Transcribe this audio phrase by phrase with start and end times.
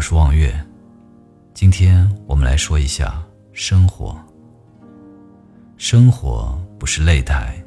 [0.00, 0.50] 我是望月，
[1.52, 4.18] 今天我们来说一下生活。
[5.76, 7.62] 生活不是擂台，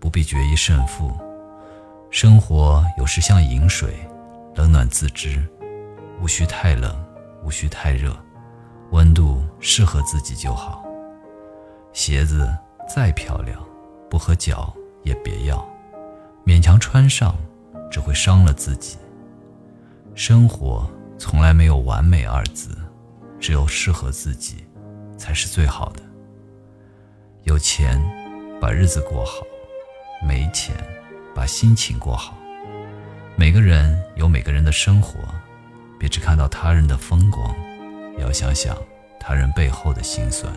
[0.00, 1.14] 不必决一胜负。
[2.10, 3.94] 生活有时像饮水，
[4.54, 5.46] 冷暖自知，
[6.22, 6.90] 无需太冷，
[7.44, 8.16] 无需太热，
[8.92, 10.82] 温度适合自己就好。
[11.92, 12.48] 鞋子
[12.88, 13.62] 再漂亮，
[14.08, 14.72] 不合脚
[15.02, 15.62] 也别要，
[16.46, 17.36] 勉强穿上
[17.90, 18.96] 只会伤了自己。
[20.14, 22.70] 生活从来没有完美二字，
[23.40, 24.64] 只有适合自己，
[25.18, 26.02] 才是最好的。
[27.42, 28.00] 有钱，
[28.60, 29.42] 把日子过好；
[30.24, 30.76] 没钱，
[31.34, 32.38] 把心情过好。
[33.34, 35.18] 每个人有每个人的生活，
[35.98, 37.54] 别只看到他人的风光，
[38.18, 38.76] 要想想
[39.18, 40.52] 他人背后的辛酸。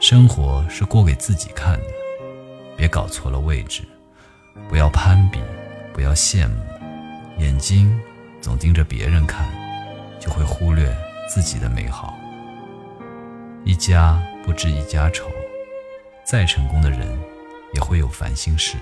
[0.00, 1.86] 生活是过给自己看的，
[2.74, 3.82] 别搞错了位置，
[4.66, 5.40] 不要攀比，
[5.92, 6.54] 不要羡慕，
[7.38, 8.00] 眼睛
[8.40, 9.46] 总盯着别人看，
[10.18, 10.96] 就会忽略
[11.28, 12.16] 自己的美好。
[13.64, 15.26] 一家不知一家愁，
[16.24, 17.06] 再成功的人
[17.74, 18.76] 也会有烦心事。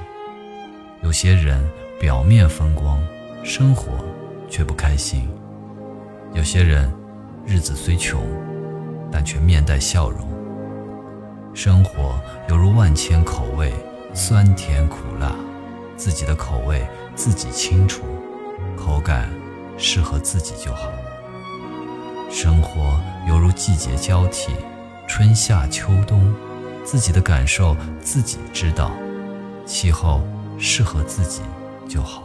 [1.03, 1.69] 有些人
[2.01, 3.01] 表面风光，
[3.43, 3.93] 生活
[4.49, 5.29] 却不开心；
[6.33, 6.93] 有些人
[7.45, 8.23] 日子虽穷，
[9.11, 10.29] 但却面带笑容。
[11.55, 13.73] 生活犹如万千口味，
[14.15, 15.35] 酸甜苦辣，
[15.97, 18.05] 自己的口味自己清楚，
[18.77, 19.29] 口感
[19.79, 20.91] 适合自己就好。
[22.31, 24.53] 生活犹如季节交替，
[25.09, 26.35] 春夏秋冬，
[26.85, 28.91] 自己的感受自己知道，
[29.65, 30.21] 气候
[30.59, 31.41] 适合自己
[31.89, 32.25] 就好。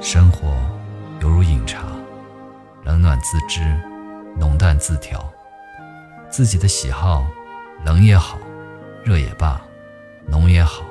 [0.00, 0.54] 生活
[1.20, 1.82] 犹如饮茶，
[2.84, 3.74] 冷暖自知，
[4.38, 5.18] 浓淡自调。
[6.30, 7.26] 自己的喜好，
[7.84, 8.38] 冷也好，
[9.02, 9.60] 热也罢，
[10.26, 10.82] 浓也好，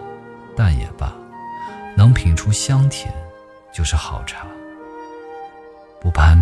[0.55, 1.13] 淡也罢，
[1.95, 3.13] 能品出香甜，
[3.71, 4.47] 就是好茶。
[6.03, 6.37] 不攀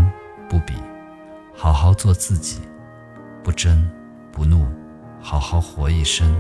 [0.50, 0.74] 不比，
[1.56, 2.60] 好好做自己；
[3.44, 3.88] 不争
[4.32, 4.66] 不怒，
[5.22, 6.36] 好好活一生。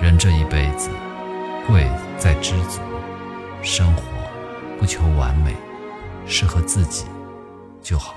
[0.00, 0.88] 人这一辈子，
[1.66, 2.78] 贵在知足。
[3.60, 4.02] 生活
[4.78, 5.56] 不求完美，
[6.24, 7.06] 适合自己
[7.82, 8.14] 就好。